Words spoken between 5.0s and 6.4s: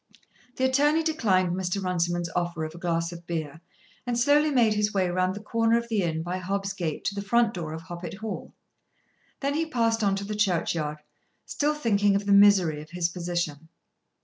round the corner of the inn by